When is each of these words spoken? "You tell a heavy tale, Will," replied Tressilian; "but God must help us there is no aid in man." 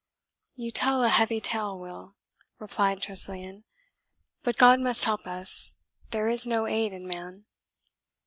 "You 0.55 0.71
tell 0.71 1.03
a 1.03 1.09
heavy 1.09 1.39
tale, 1.39 1.77
Will," 1.79 2.15
replied 2.57 3.03
Tressilian; 3.03 3.65
"but 4.41 4.57
God 4.57 4.79
must 4.79 5.03
help 5.03 5.27
us 5.27 5.75
there 6.09 6.27
is 6.27 6.47
no 6.47 6.65
aid 6.65 6.91
in 6.91 7.07
man." 7.07 7.45